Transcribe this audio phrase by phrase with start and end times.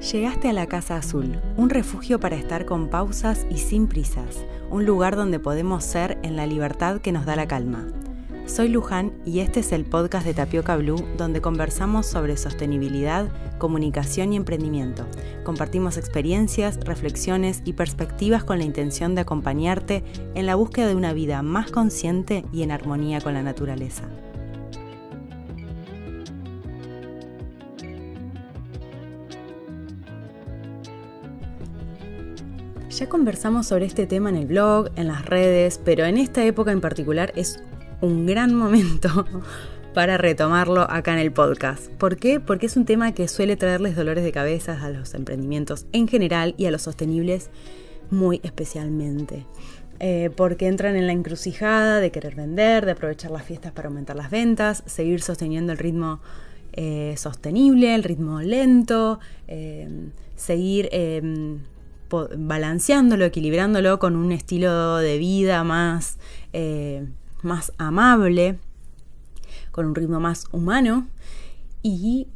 [0.00, 4.84] Llegaste a la Casa Azul, un refugio para estar con pausas y sin prisas, un
[4.84, 7.86] lugar donde podemos ser en la libertad que nos da la calma.
[8.44, 13.28] Soy Luján y este es el podcast de Tapioca Blue donde conversamos sobre sostenibilidad,
[13.58, 15.06] comunicación y emprendimiento.
[15.44, 20.04] Compartimos experiencias, reflexiones y perspectivas con la intención de acompañarte
[20.34, 24.04] en la búsqueda de una vida más consciente y en armonía con la naturaleza.
[32.96, 36.72] Ya conversamos sobre este tema en el blog, en las redes, pero en esta época
[36.72, 37.60] en particular es
[38.00, 39.26] un gran momento
[39.92, 41.88] para retomarlo acá en el podcast.
[41.90, 42.40] ¿Por qué?
[42.40, 46.54] Porque es un tema que suele traerles dolores de cabeza a los emprendimientos en general
[46.56, 47.50] y a los sostenibles
[48.10, 49.44] muy especialmente.
[50.00, 54.16] Eh, porque entran en la encrucijada de querer vender, de aprovechar las fiestas para aumentar
[54.16, 56.20] las ventas, seguir sosteniendo el ritmo
[56.72, 59.86] eh, sostenible, el ritmo lento, eh,
[60.34, 60.88] seguir
[62.36, 66.18] balanceándolo, equilibrándolo con un estilo de vida más,
[66.52, 67.06] eh,
[67.42, 68.58] más amable,
[69.70, 71.06] con un ritmo más humano
[71.82, 72.28] y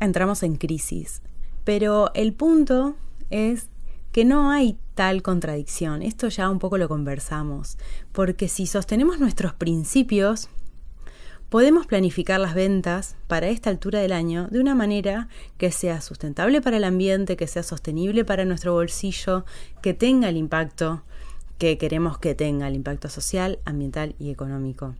[0.00, 1.22] entramos en crisis.
[1.64, 2.96] Pero el punto
[3.30, 3.68] es
[4.12, 6.02] que no hay tal contradicción.
[6.02, 7.78] Esto ya un poco lo conversamos,
[8.12, 10.48] porque si sostenemos nuestros principios,
[11.54, 16.60] Podemos planificar las ventas para esta altura del año de una manera que sea sustentable
[16.60, 19.44] para el ambiente, que sea sostenible para nuestro bolsillo,
[19.80, 21.04] que tenga el impacto
[21.58, 24.96] que queremos que tenga, el impacto social, ambiental y económico.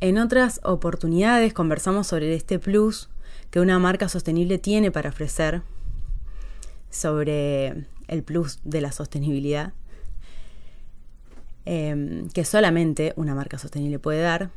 [0.00, 3.08] En otras oportunidades conversamos sobre este plus
[3.52, 5.62] que una marca sostenible tiene para ofrecer,
[6.90, 9.74] sobre el plus de la sostenibilidad,
[11.66, 14.50] eh, que solamente una marca sostenible puede dar,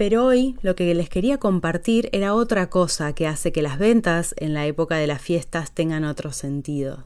[0.00, 4.34] pero hoy lo que les quería compartir era otra cosa que hace que las ventas
[4.38, 7.04] en la época de las fiestas tengan otro sentido.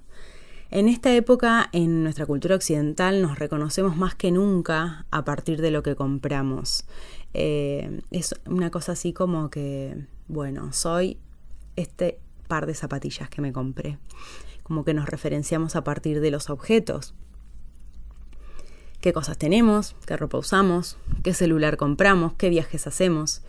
[0.71, 5.73] En esta época, en nuestra cultura occidental, nos reconocemos más que nunca a partir de
[5.73, 6.85] lo que compramos.
[7.33, 11.19] Eh, es una cosa así como que, bueno, soy
[11.75, 13.99] este par de zapatillas que me compré.
[14.63, 17.13] Como que nos referenciamos a partir de los objetos
[19.05, 23.43] qué cosas tenemos, qué ropa usamos, qué celular compramos, qué viajes hacemos.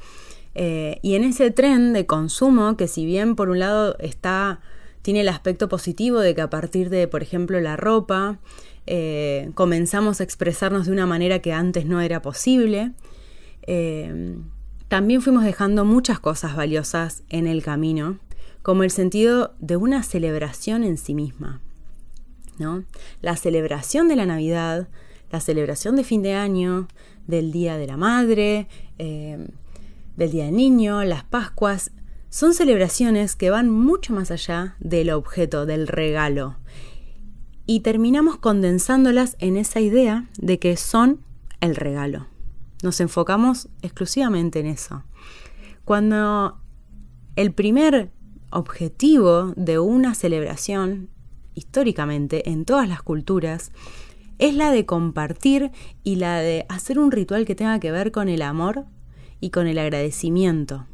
[0.53, 4.59] Eh, y en ese tren de consumo, que si bien por un lado está,
[5.01, 8.37] tiene el aspecto positivo de que a partir de, por ejemplo, la ropa,
[8.85, 12.91] eh, comenzamos a expresarnos de una manera que antes no era posible,
[13.65, 14.35] eh,
[14.89, 18.19] también fuimos dejando muchas cosas valiosas en el camino,
[18.61, 21.61] como el sentido de una celebración en sí misma.
[22.59, 22.83] ¿no?
[23.21, 24.89] La celebración de la Navidad,
[25.31, 26.87] la celebración de fin de año,
[27.27, 29.47] del Día de la Madre, eh,
[30.15, 31.91] del Día del Niño, las Pascuas,
[32.29, 36.57] son celebraciones que van mucho más allá del objeto, del regalo.
[37.65, 41.21] Y terminamos condensándolas en esa idea de que son
[41.61, 42.27] el regalo.
[42.83, 45.03] Nos enfocamos exclusivamente en eso.
[45.85, 46.59] Cuando
[47.35, 48.11] el primer
[48.51, 51.09] objetivo de una celebración,
[51.53, 53.71] históricamente, en todas las culturas,
[54.39, 55.71] es la de compartir
[56.03, 58.85] y la de hacer un ritual que tenga que ver con el amor
[59.39, 60.85] y con el agradecimiento.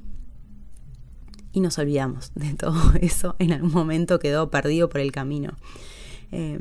[1.53, 5.53] Y nos olvidamos de todo eso, en algún momento quedó perdido por el camino.
[6.31, 6.59] Eh,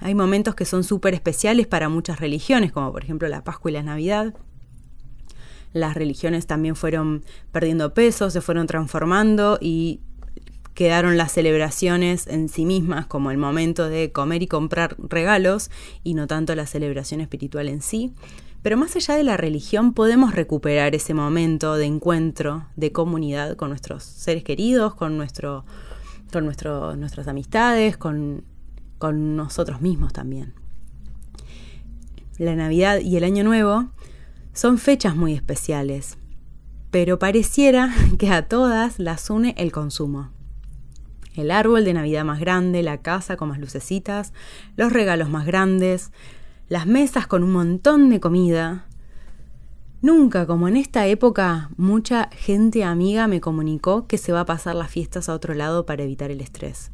[0.00, 3.74] hay momentos que son súper especiales para muchas religiones, como por ejemplo la Pascua y
[3.74, 4.34] la Navidad.
[5.72, 10.00] Las religiones también fueron perdiendo peso, se fueron transformando y
[10.74, 15.70] quedaron las celebraciones en sí mismas como el momento de comer y comprar regalos
[16.02, 18.12] y no tanto la celebración espiritual en sí.
[18.62, 23.70] Pero más allá de la religión podemos recuperar ese momento de encuentro, de comunidad con
[23.70, 25.64] nuestros seres queridos, con, nuestro,
[26.32, 28.44] con nuestras amistades, con,
[28.98, 30.54] con nosotros mismos también.
[32.38, 33.90] La Navidad y el Año Nuevo
[34.52, 36.16] son fechas muy especiales,
[36.90, 40.30] pero pareciera que a todas las une el consumo
[41.34, 44.32] el árbol de Navidad más grande, la casa con más lucecitas,
[44.76, 46.12] los regalos más grandes,
[46.68, 48.86] las mesas con un montón de comida.
[50.00, 54.74] Nunca, como en esta época, mucha gente amiga me comunicó que se va a pasar
[54.74, 56.90] las fiestas a otro lado para evitar el estrés.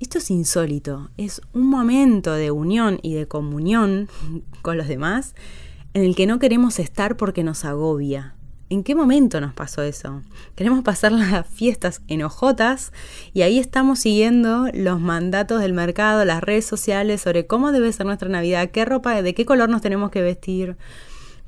[0.00, 4.08] Esto es insólito, es un momento de unión y de comunión
[4.62, 5.34] con los demás
[5.94, 8.34] en el que no queremos estar porque nos agobia,
[8.70, 10.22] ¿En qué momento nos pasó eso?
[10.54, 12.92] Queremos pasar las fiestas en ojotas
[13.34, 18.06] y ahí estamos siguiendo los mandatos del mercado, las redes sociales sobre cómo debe ser
[18.06, 20.78] nuestra Navidad, qué ropa, de qué color nos tenemos que vestir.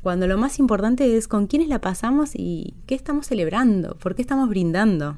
[0.02, 4.22] Cuando lo más importante es con quiénes la pasamos y qué estamos celebrando, por qué
[4.22, 5.16] estamos brindando.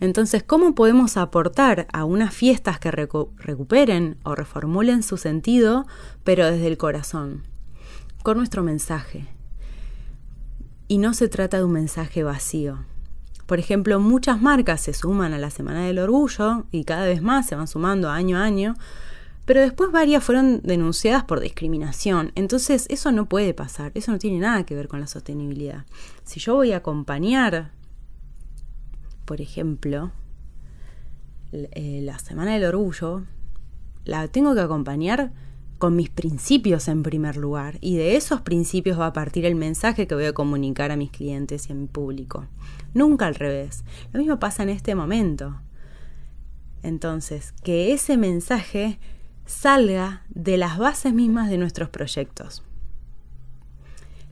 [0.00, 5.86] Entonces, ¿cómo podemos aportar a unas fiestas que recuperen o reformulen su sentido,
[6.24, 7.44] pero desde el corazón?
[8.22, 9.37] Con nuestro mensaje.
[10.88, 12.84] Y no se trata de un mensaje vacío.
[13.46, 17.46] Por ejemplo, muchas marcas se suman a la Semana del Orgullo y cada vez más
[17.46, 18.74] se van sumando año a año,
[19.44, 22.32] pero después varias fueron denunciadas por discriminación.
[22.34, 25.84] Entonces, eso no puede pasar, eso no tiene nada que ver con la sostenibilidad.
[26.24, 27.72] Si yo voy a acompañar
[29.28, 30.10] por ejemplo,
[31.52, 33.24] eh, la Semana del Orgullo,
[34.06, 35.32] la tengo que acompañar
[35.78, 40.06] con mis principios en primer lugar y de esos principios va a partir el mensaje
[40.06, 42.46] que voy a comunicar a mis clientes y a mi público.
[42.94, 43.84] Nunca al revés.
[44.12, 45.60] Lo mismo pasa en este momento.
[46.82, 48.98] Entonces, que ese mensaje
[49.46, 52.64] salga de las bases mismas de nuestros proyectos.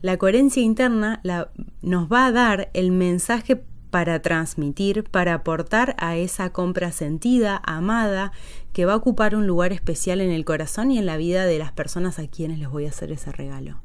[0.01, 1.21] La coherencia interna
[1.81, 8.31] nos va a dar el mensaje para transmitir, para aportar a esa compra sentida, amada,
[8.73, 11.59] que va a ocupar un lugar especial en el corazón y en la vida de
[11.59, 13.79] las personas a quienes les voy a hacer ese regalo.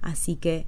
[0.00, 0.66] Así que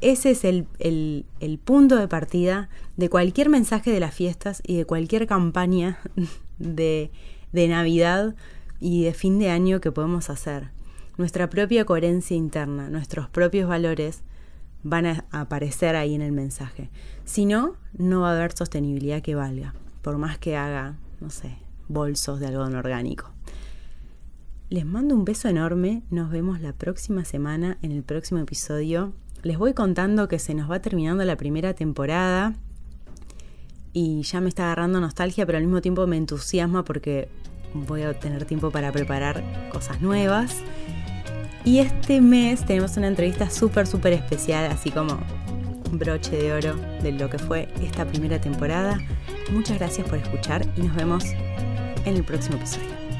[0.00, 1.24] ese es el,
[1.64, 5.98] punto de partida de cualquier mensaje de las fiestas y de cualquier campaña
[6.58, 7.10] de,
[7.52, 8.36] de Navidad
[8.80, 10.70] y de fin de año que podemos hacer.
[11.16, 14.22] Nuestra propia coherencia interna, nuestros propios valores,
[14.82, 16.90] van a aparecer ahí en el mensaje.
[17.24, 21.58] Si no, no va a haber sostenibilidad que valga, por más que haga, no sé,
[21.88, 23.30] bolsos de algodón orgánico.
[24.70, 29.14] Les mando un beso enorme, nos vemos la próxima semana en el próximo episodio.
[29.42, 32.54] Les voy contando que se nos va terminando la primera temporada
[33.92, 37.28] y ya me está agarrando nostalgia, pero al mismo tiempo me entusiasma porque
[37.72, 39.42] voy a tener tiempo para preparar
[39.72, 40.62] cosas nuevas.
[41.64, 45.18] Y este mes tenemos una entrevista súper, súper especial, así como
[45.90, 48.98] un broche de oro de lo que fue esta primera temporada.
[49.50, 51.24] Muchas gracias por escuchar y nos vemos
[52.04, 53.17] en el próximo episodio.